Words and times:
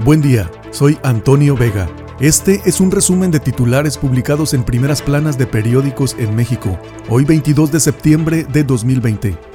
Buen 0.00 0.20
día, 0.20 0.50
soy 0.72 0.98
Antonio 1.04 1.56
Vega. 1.56 1.88
Este 2.18 2.60
es 2.66 2.80
un 2.80 2.90
resumen 2.90 3.30
de 3.30 3.38
titulares 3.38 3.96
publicados 3.96 4.52
en 4.52 4.64
primeras 4.64 5.00
planas 5.00 5.38
de 5.38 5.46
periódicos 5.46 6.16
en 6.18 6.34
México, 6.34 6.76
hoy 7.08 7.24
22 7.24 7.70
de 7.70 7.78
septiembre 7.78 8.44
de 8.44 8.64
2020. 8.64 9.53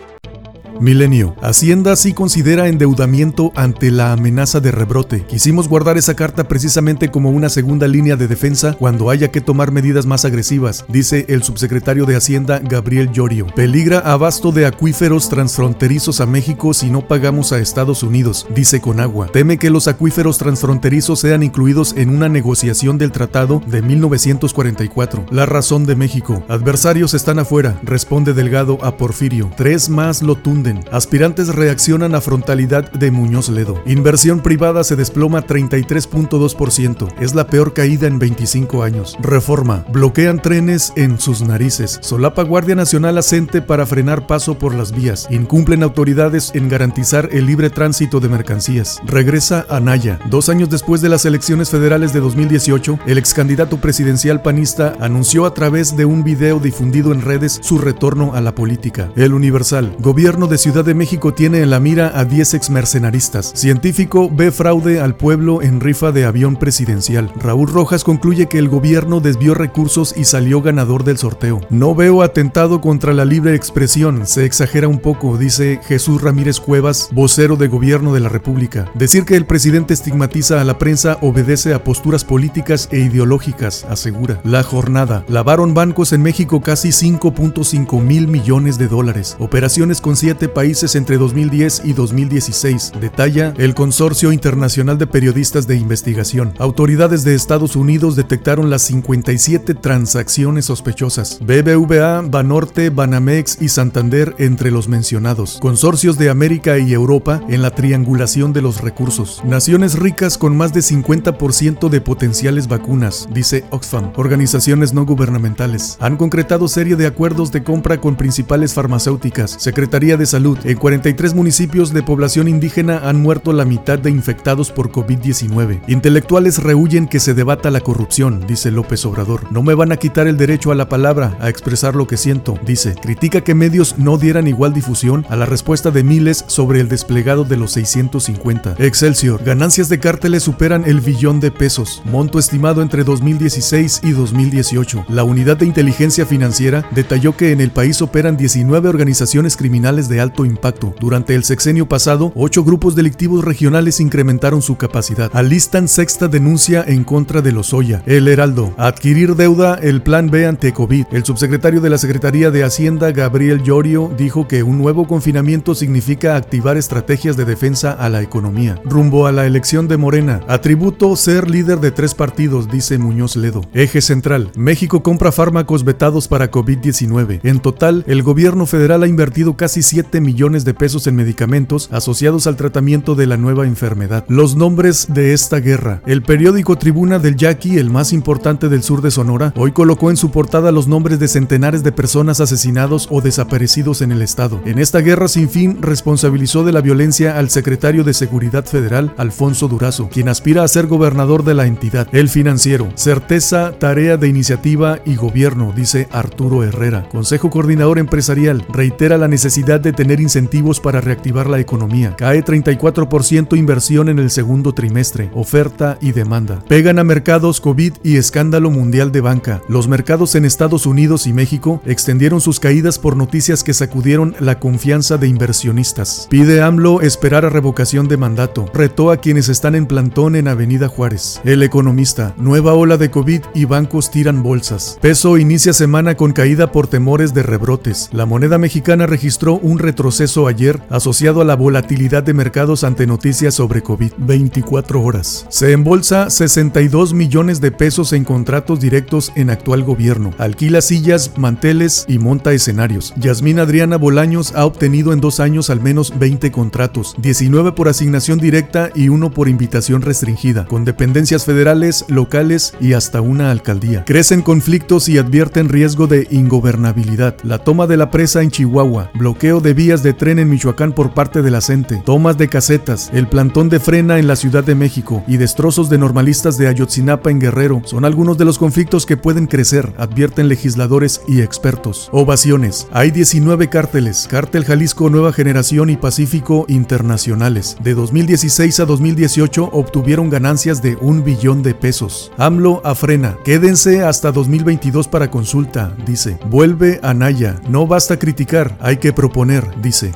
Milenio. 0.80 1.36
Hacienda 1.42 1.96
sí 1.96 2.14
considera 2.14 2.68
endeudamiento 2.68 3.52
ante 3.56 3.92
la 3.92 4.14
amenaza 4.14 4.62
de 4.62 4.72
rebrote. 4.72 5.26
Quisimos 5.26 5.68
guardar 5.68 5.98
esa 5.98 6.16
carta 6.16 6.48
precisamente 6.48 7.12
como 7.12 7.32
una 7.32 7.50
segunda 7.50 7.88
línea 7.88 8.16
de 8.16 8.28
defensa 8.28 8.76
cuando 8.80 9.10
haya 9.10 9.30
que 9.30 9.42
tomar 9.42 9.72
medidas 9.72 10.06
más 10.06 10.24
agresivas, 10.24 10.86
dice 10.88 11.26
el 11.28 11.44
subsecretario 11.44 12.06
de 12.06 12.16
Hacienda 12.16 12.60
Gabriel 12.60 13.12
Llorio. 13.12 13.48
Peligra 13.56 14.00
abasto 14.00 14.52
de 14.52 14.66
acuíferos 14.66 15.28
transfronterizos 15.28 16.22
a 16.22 16.26
México 16.26 16.74
si 16.74 16.90
no 16.90 17.08
pagamos 17.08 17.52
a 17.52 17.60
Estados 17.60 18.04
Unidos, 18.04 18.48
dice 18.56 18.80
Conagua. 18.80 19.28
Teme 19.28 19.58
que 19.58 19.70
los 19.70 19.88
acuíferos 19.88 20.38
transfronterizos 20.38 21.20
sean 21.20 21.44
incluidos 21.44 21.94
en 21.98 22.10
una 22.10 22.30
negociación 22.30 22.98
del 22.98 23.12
tratado 23.12 23.62
de 23.68 23.82
1944. 23.82 25.26
La 25.32 25.46
razón 25.46 25.86
de 25.86 25.96
México. 25.96 26.44
Adversarios 26.48 27.14
están 27.14 27.40
afuera, 27.40 27.80
responde 27.84 28.34
Delgado 28.34 28.78
a 28.84 28.96
Porfirio. 28.96 29.52
Tres 29.58 29.90
más 29.90 30.22
lo 30.22 30.36
tunden 30.36 30.69
Aspirantes 30.92 31.56
reaccionan 31.56 32.16
a 32.16 32.22
frontalidad 32.22 32.92
de 32.92 33.12
Muñoz 33.12 33.50
Ledo. 33.50 33.82
Inversión 33.86 34.42
privada 34.42 34.84
se 34.84 34.96
desploma 34.96 35.46
33.2%. 35.46 37.08
Es 37.20 37.34
la 37.34 37.48
peor 37.48 37.74
caída 37.74 38.08
en 38.08 38.20
25 38.20 38.84
años. 38.84 39.18
Reforma. 39.22 39.86
Bloquean 39.92 40.42
trenes 40.42 40.94
en 40.96 41.20
sus 41.20 41.42
narices. 41.42 42.00
Solapa 42.02 42.44
Guardia 42.44 42.76
Nacional 42.76 43.18
asente 43.18 43.62
para 43.62 43.86
frenar 43.86 44.28
paso 44.28 44.60
por 44.60 44.76
las 44.76 44.92
vías. 44.92 45.28
Incumplen 45.32 45.84
autoridades 45.84 46.52
en 46.54 46.70
garantizar 46.70 47.30
el 47.32 47.48
libre 47.48 47.70
tránsito 47.70 48.20
de 48.20 48.30
mercancías. 48.30 49.00
Regresa 49.06 49.66
Anaya. 49.70 50.20
Dos 50.30 50.50
años 50.50 50.70
después 50.70 51.02
de 51.02 51.10
las 51.10 51.26
elecciones 51.26 51.70
federales 51.70 52.14
de 52.14 52.20
2018, 52.20 53.00
el 53.08 53.18
ex 53.18 53.34
candidato 53.34 53.78
presidencial 53.78 54.42
panista 54.42 54.94
anunció 55.00 55.46
a 55.46 55.54
través 55.54 55.98
de 55.98 56.06
un 56.06 56.24
video 56.24 56.60
difundido 56.60 57.12
en 57.12 57.22
redes 57.22 57.60
su 57.62 57.78
retorno 57.80 58.34
a 58.36 58.42
la 58.42 58.54
política. 58.54 59.12
El 59.16 59.34
Universal. 59.34 59.96
Gobierno 60.00 60.48
de 60.48 60.59
Ciudad 60.60 60.84
de 60.84 60.94
México 60.94 61.34
tiene 61.34 61.62
en 61.62 61.70
la 61.70 61.80
mira 61.80 62.12
a 62.14 62.26
10 62.26 62.56
ex 62.56 62.70
mercenaristas. 62.70 63.54
Científico 63.56 64.30
ve 64.30 64.52
fraude 64.52 65.00
al 65.00 65.16
pueblo 65.16 65.62
en 65.62 65.80
rifa 65.80 66.12
de 66.12 66.26
avión 66.26 66.58
presidencial. 66.58 67.32
Raúl 67.38 67.70
Rojas 67.70 68.04
concluye 68.04 68.48
que 68.48 68.58
el 68.58 68.68
gobierno 68.68 69.22
desvió 69.22 69.54
recursos 69.54 70.14
y 70.18 70.26
salió 70.26 70.62
ganador 70.62 71.06
del 71.06 71.18
sorteo. 71.18 71.62
No 71.70 71.96
veo 71.96 72.24
atentado 72.24 72.82
contra 72.82 73.14
la 73.14 73.24
libre 73.24 73.56
expresión, 73.56 74.28
se 74.28 74.44
exagera 74.44 74.90
un 74.90 75.00
poco, 75.00 75.38
dice 75.38 75.80
Jesús 75.88 76.22
Ramírez 76.22 76.60
Cuevas, 76.60 77.08
vocero 77.14 77.56
de 77.56 77.70
gobierno 77.70 78.14
de 78.14 78.20
la 78.20 78.28
República. 78.28 78.92
Decir 78.96 79.24
que 79.24 79.38
el 79.38 79.46
presidente 79.46 79.94
estigmatiza 79.94 80.60
a 80.60 80.66
la 80.66 80.78
prensa 80.78 81.20
obedece 81.22 81.74
a 81.74 81.86
posturas 81.86 82.26
políticas 82.26 82.90
e 82.92 83.00
ideológicas, 83.00 83.86
asegura. 83.86 84.42
La 84.44 84.64
jornada. 84.64 85.24
Lavaron 85.30 85.74
bancos 85.74 86.12
en 86.12 86.22
México 86.22 86.60
casi 86.60 86.90
5.5 86.90 88.02
mil 88.02 88.28
millones 88.28 88.78
de 88.78 88.90
dólares. 88.90 89.38
Operaciones 89.40 90.02
con 90.02 90.18
7 90.18 90.49
países 90.50 90.96
entre 90.96 91.18
2010 91.18 91.84
y 91.86 91.94
2016, 91.94 92.94
detalla 93.00 93.54
el 93.58 93.76
Consorcio 93.76 94.32
Internacional 94.32 94.98
de 94.98 95.08
Periodistas 95.08 95.68
de 95.68 95.76
Investigación. 95.76 96.54
Autoridades 96.60 97.24
de 97.24 97.36
Estados 97.36 97.76
Unidos 97.76 98.16
detectaron 98.16 98.70
las 98.70 98.82
57 98.84 99.74
transacciones 99.76 100.66
sospechosas. 100.66 101.40
BBVA, 101.42 102.22
Banorte, 102.22 102.90
Banamex 102.90 103.62
y 103.62 103.70
Santander 103.70 104.36
entre 104.40 104.72
los 104.72 104.88
mencionados. 104.88 105.58
Consorcios 105.62 106.18
de 106.18 106.30
América 106.30 106.78
y 106.80 106.94
Europa 106.94 107.42
en 107.48 107.62
la 107.62 107.72
triangulación 107.72 108.54
de 108.54 108.62
los 108.62 108.82
recursos. 108.82 109.42
Naciones 109.46 109.98
ricas 109.98 110.38
con 110.38 110.58
más 110.58 110.74
de 110.74 110.82
50% 110.82 111.90
de 111.90 112.02
potenciales 112.02 112.68
vacunas, 112.68 113.28
dice 113.32 113.66
Oxfam. 113.70 114.12
Organizaciones 114.16 114.94
no 114.94 115.06
gubernamentales 115.06 115.98
han 116.00 116.18
concretado 116.18 116.68
serie 116.68 116.96
de 116.96 117.08
acuerdos 117.08 117.52
de 117.52 117.64
compra 117.64 118.00
con 118.00 118.16
principales 118.16 118.74
farmacéuticas. 118.74 119.56
Secretaría 119.60 120.18
de 120.18 120.26
Salud 120.26 120.39
en 120.40 120.78
43 120.78 121.34
municipios 121.34 121.92
de 121.92 122.02
población 122.02 122.48
indígena 122.48 123.10
han 123.10 123.22
muerto 123.22 123.52
la 123.52 123.66
mitad 123.66 124.00
de 124.00 124.10
infectados 124.10 124.72
por 124.72 124.90
COVID-19. 124.90 125.82
Intelectuales 125.88 126.64
rehuyen 126.64 127.08
que 127.08 127.20
se 127.20 127.34
debata 127.34 127.70
la 127.72 127.82
corrupción, 127.82 128.46
dice 128.48 128.72
López 128.72 129.06
Obrador. 129.06 129.52
No 129.52 129.64
me 129.64 129.74
van 129.74 129.92
a 129.92 129.98
quitar 129.98 130.28
el 130.28 130.38
derecho 130.38 130.72
a 130.72 130.76
la 130.76 130.88
palabra, 130.88 131.38
a 131.42 131.50
expresar 131.50 131.96
lo 131.96 132.08
que 132.08 132.16
siento, 132.16 132.58
dice. 132.66 132.96
Critica 132.96 133.42
que 133.42 133.54
medios 133.54 133.98
no 133.98 134.18
dieran 134.18 134.48
igual 134.48 134.74
difusión 134.74 135.26
a 135.30 135.36
la 135.36 135.46
respuesta 135.46 135.92
de 135.92 136.04
miles 136.04 136.46
sobre 136.48 136.80
el 136.80 136.88
desplegado 136.88 137.44
de 137.44 137.58
los 137.58 137.72
650. 137.74 138.76
Excelsior. 138.80 139.44
Ganancias 139.44 139.90
de 139.90 140.00
cárteles 140.00 140.44
superan 140.44 140.86
el 140.86 141.02
billón 141.02 141.42
de 141.42 141.52
pesos, 141.52 142.02
monto 142.06 142.40
estimado 142.40 142.82
entre 142.82 143.04
2016 143.04 144.02
y 144.04 144.12
2018. 144.12 145.06
La 145.10 145.26
unidad 145.26 145.58
de 145.58 145.66
inteligencia 145.66 146.26
financiera 146.26 146.88
detalló 146.92 147.36
que 147.36 147.52
en 147.52 147.60
el 147.60 147.72
país 147.72 148.02
operan 148.02 148.38
19 148.38 148.88
organizaciones 148.88 149.58
criminales 149.58 150.08
de 150.08 150.19
alto 150.20 150.46
impacto. 150.46 150.94
Durante 151.00 151.36
el 151.36 151.44
sexenio 151.44 151.88
pasado, 151.88 152.32
ocho 152.36 152.64
grupos 152.64 152.96
delictivos 152.96 153.44
regionales 153.44 154.00
incrementaron 154.00 154.62
su 154.62 154.78
capacidad. 154.78 155.32
Alistan 155.34 155.88
sexta 155.88 156.28
denuncia 156.28 156.84
en 156.88 157.04
contra 157.04 157.42
de 157.42 157.52
Lozoya. 157.52 158.04
El 158.06 158.28
Heraldo. 158.28 158.74
Adquirir 158.78 159.36
deuda, 159.36 159.76
el 159.76 160.02
plan 160.02 160.30
B 160.30 160.46
ante 160.46 160.74
COVID. 160.74 161.06
El 161.12 161.26
subsecretario 161.26 161.82
de 161.82 161.90
la 161.90 161.98
Secretaría 161.98 162.52
de 162.52 162.64
Hacienda, 162.64 163.12
Gabriel 163.12 163.64
Llorio, 163.64 164.12
dijo 164.18 164.48
que 164.48 164.64
un 164.64 164.78
nuevo 164.78 165.08
confinamiento 165.08 165.76
significa 165.76 166.36
activar 166.36 166.78
estrategias 166.78 167.38
de 167.38 167.46
defensa 167.46 167.92
a 167.92 168.10
la 168.10 168.22
economía. 168.22 168.82
Rumbo 168.86 169.28
a 169.28 169.32
la 169.32 169.46
elección 169.46 169.88
de 169.88 169.98
Morena. 169.98 170.42
Atributo 170.48 171.16
ser 171.16 171.50
líder 171.50 171.80
de 171.80 171.92
tres 171.92 172.16
partidos, 172.16 172.70
dice 172.70 172.98
Muñoz 172.98 173.36
Ledo. 173.36 173.62
Eje 173.74 174.02
central. 174.02 174.52
México 174.56 175.04
compra 175.04 175.32
fármacos 175.32 175.84
vetados 175.84 176.28
para 176.28 176.52
COVID-19. 176.52 177.42
En 177.44 177.60
total, 177.60 178.04
el 178.08 178.24
gobierno 178.24 178.66
federal 178.66 179.04
ha 179.04 179.08
invertido 179.08 179.56
casi 179.56 179.82
7 179.82 180.09
millones 180.18 180.66
de 180.66 180.74
pesos 180.74 181.06
en 181.06 181.16
medicamentos 181.16 181.90
asociados 181.92 182.48
al 182.48 182.56
tratamiento 182.56 183.14
de 183.14 183.28
la 183.28 183.38
nueva 183.38 183.68
enfermedad. 183.68 184.26
Los 184.28 184.56
nombres 184.56 185.08
de 185.14 185.34
esta 185.34 185.60
guerra. 185.60 186.02
El 186.08 186.24
periódico 186.24 186.78
Tribuna 186.78 187.20
del 187.20 187.36
Yaqui, 187.36 187.78
el 187.78 187.92
más 187.92 188.12
importante 188.14 188.68
del 188.68 188.82
sur 188.82 189.04
de 189.04 189.12
Sonora, 189.12 189.54
hoy 189.56 189.72
colocó 189.72 190.10
en 190.10 190.18
su 190.18 190.32
portada 190.32 190.72
los 190.72 190.88
nombres 190.88 191.20
de 191.20 191.28
centenares 191.28 191.84
de 191.84 191.92
personas 191.92 192.40
asesinados 192.40 193.08
o 193.12 193.22
desaparecidos 193.22 194.02
en 194.02 194.12
el 194.12 194.24
estado. 194.24 194.60
En 194.66 194.80
esta 194.80 195.00
guerra 195.00 195.28
sin 195.28 195.50
fin 195.50 195.82
responsabilizó 195.82 196.64
de 196.64 196.72
la 196.72 196.82
violencia 196.82 197.38
al 197.38 197.52
secretario 197.52 198.04
de 198.04 198.14
Seguridad 198.14 198.66
Federal, 198.66 199.14
Alfonso 199.18 199.68
Durazo, 199.68 200.10
quien 200.10 200.30
aspira 200.30 200.64
a 200.64 200.68
ser 200.68 200.88
gobernador 200.88 201.44
de 201.44 201.54
la 201.54 201.68
entidad. 201.68 202.08
El 202.12 202.30
financiero. 202.30 202.90
Certeza, 202.96 203.74
tarea 203.78 204.18
de 204.18 204.28
iniciativa 204.28 205.00
y 205.06 205.16
gobierno, 205.16 205.74
dice 205.76 206.08
Arturo 206.12 206.64
Herrera. 206.64 207.08
Consejo 207.10 207.50
Coordinador 207.50 208.00
Empresarial 208.00 208.66
reitera 208.70 209.18
la 209.18 209.28
necesidad 209.28 209.80
de 209.80 209.94
tener 210.00 210.22
incentivos 210.22 210.80
para 210.80 211.02
reactivar 211.02 211.50
la 211.50 211.60
economía. 211.60 212.16
Cae 212.16 212.42
34% 212.42 213.58
inversión 213.58 214.08
en 214.08 214.18
el 214.18 214.30
segundo 214.30 214.72
trimestre, 214.72 215.30
oferta 215.34 215.98
y 216.00 216.14
demanda. 216.14 216.64
Pegan 216.70 217.00
a 217.00 217.04
mercados 217.04 217.60
COVID 217.60 217.96
y 218.02 218.16
escándalo 218.16 218.72
mundial 218.72 219.12
de 219.12 219.20
banca. 219.20 219.62
Los 219.68 219.90
mercados 219.90 220.36
en 220.36 220.46
Estados 220.46 220.86
Unidos 220.86 221.28
y 221.28 221.34
México 221.34 221.82
extendieron 221.86 222.40
sus 222.40 222.62
caídas 222.62 222.98
por 222.98 223.18
noticias 223.18 223.62
que 223.62 223.74
sacudieron 223.74 224.38
la 224.40 224.58
confianza 224.58 225.18
de 225.18 225.28
inversionistas. 225.28 226.28
Pide 226.30 226.62
AMLO 226.62 227.02
esperar 227.02 227.44
a 227.44 227.50
revocación 227.50 228.08
de 228.08 228.16
mandato. 228.16 228.68
Retó 228.74 229.12
a 229.12 229.18
quienes 229.18 229.50
están 229.50 229.76
en 229.76 229.86
plantón 229.86 230.38
en 230.38 230.48
Avenida 230.48 230.88
Juárez. 230.88 231.42
El 231.44 231.62
economista. 231.62 232.34
Nueva 232.38 232.74
ola 232.74 232.96
de 232.96 233.12
COVID 233.12 233.42
y 233.54 233.66
bancos 233.66 234.12
tiran 234.12 234.44
bolsas. 234.44 234.98
Peso 235.02 235.38
inicia 235.38 235.74
semana 235.74 236.16
con 236.16 236.32
caída 236.32 236.72
por 236.72 236.88
temores 236.88 237.34
de 237.34 237.44
rebrotes. 237.44 238.08
La 238.14 238.26
moneda 238.26 238.58
mexicana 238.58 239.08
registró 239.08 239.56
un 239.56 239.78
retroceso 239.90 240.46
ayer 240.46 240.80
asociado 240.92 241.42
a 241.42 241.46
la 241.46 241.56
volatilidad 241.56 242.22
de 242.22 242.36
mercados 242.36 242.84
ante 242.84 243.08
noticias 243.08 243.56
sobre 243.56 243.82
COVID. 243.82 244.12
24 244.20 245.02
horas. 245.02 245.48
Se 245.50 245.72
embolsa 245.72 246.30
62 246.30 247.16
millones 247.16 247.60
de 247.60 247.72
pesos 247.72 248.14
en 248.14 248.24
contratos 248.24 248.80
directos 248.80 249.32
en 249.36 249.50
actual 249.50 249.84
gobierno. 249.84 250.32
Alquila 250.38 250.82
sillas, 250.82 251.32
manteles 251.38 252.06
y 252.08 252.20
monta 252.20 252.54
escenarios. 252.54 253.14
Yasmín 253.18 253.58
Adriana 253.58 253.98
Bolaños 253.98 254.54
ha 254.56 254.66
obtenido 254.66 255.12
en 255.12 255.22
dos 255.22 255.40
años 255.40 255.72
al 255.72 255.82
menos 255.82 256.14
20 256.20 256.52
contratos, 256.52 257.16
19 257.18 257.72
por 257.72 257.88
asignación 257.88 258.38
directa 258.38 258.92
y 258.94 259.10
uno 259.10 259.32
por 259.32 259.50
invitación 259.50 260.04
restringida, 260.04 260.68
con 260.68 260.86
dependencias 260.86 261.46
federales, 261.46 262.06
locales 262.10 262.76
y 262.80 262.94
hasta 262.94 263.22
una 263.22 263.50
alcaldía. 263.50 264.06
Crecen 264.06 264.44
conflictos 264.44 265.10
y 265.10 265.18
advierten 265.18 265.68
riesgo 265.68 266.06
de 266.06 266.28
ingobernabilidad. 266.30 267.38
La 267.44 267.58
toma 267.58 267.88
de 267.88 267.98
la 267.98 268.12
presa 268.12 268.44
en 268.44 268.52
Chihuahua, 268.52 269.10
bloqueo 269.16 269.62
de 269.62 269.79
vías 269.80 270.04
de 270.04 270.12
tren 270.12 270.40
en 270.40 270.50
Michoacán 270.50 270.92
por 270.92 271.14
parte 271.14 271.42
de 271.42 271.52
la 271.52 271.62
CENTE, 271.62 272.02
tomas 272.06 272.38
de 272.38 272.50
casetas, 272.50 273.10
el 273.14 273.30
plantón 273.30 273.70
de 273.70 273.80
frena 273.80 274.20
en 274.20 274.28
la 274.28 274.36
Ciudad 274.36 274.62
de 274.62 274.76
México 274.76 275.24
y 275.26 275.38
destrozos 275.38 275.90
de 275.90 275.98
normalistas 275.98 276.58
de 276.58 276.68
Ayotzinapa 276.68 277.32
en 277.32 277.40
Guerrero 277.40 277.82
son 277.86 278.04
algunos 278.04 278.38
de 278.38 278.44
los 278.44 278.58
conflictos 278.58 279.06
que 279.06 279.16
pueden 279.16 279.48
crecer, 279.48 279.94
advierten 279.98 280.50
legisladores 280.50 281.22
y 281.30 281.40
expertos. 281.40 282.10
Ovaciones. 282.12 282.90
Hay 282.92 283.12
19 283.12 283.70
cárteles, 283.70 284.28
Cártel 284.30 284.66
Jalisco 284.66 285.10
Nueva 285.10 285.32
Generación 285.32 285.90
y 285.90 285.96
Pacífico 285.96 286.66
Internacionales. 286.68 287.78
De 287.82 287.94
2016 287.94 288.82
a 288.82 288.86
2018 288.86 289.70
obtuvieron 289.72 290.30
ganancias 290.30 290.82
de 290.82 290.98
un 291.00 291.24
billón 291.24 291.64
de 291.64 291.74
pesos. 291.74 292.34
AMLO 292.38 292.82
a 292.84 292.96
frena. 292.96 293.38
Quédense 293.46 294.04
hasta 294.04 294.34
2022 294.34 295.08
para 295.08 295.32
consulta, 295.32 295.96
dice. 296.06 296.38
Vuelve 296.50 297.00
a 297.02 297.14
Naya. 297.14 297.62
No 297.70 297.88
basta 297.88 298.20
criticar, 298.20 298.78
hay 298.82 298.98
que 298.98 299.14
proponer, 299.14 299.69
dice. 299.78 300.12